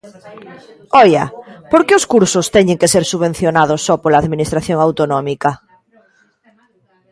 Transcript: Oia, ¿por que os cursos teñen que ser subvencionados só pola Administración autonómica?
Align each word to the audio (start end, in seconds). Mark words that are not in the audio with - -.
Oia, 1.03 1.25
¿por 1.71 1.81
que 1.85 1.97
os 1.99 2.07
cursos 2.13 2.51
teñen 2.55 2.79
que 2.81 2.91
ser 2.93 3.03
subvencionados 3.11 3.83
só 3.87 3.93
pola 4.03 4.19
Administración 4.23 4.77
autonómica? 4.87 5.51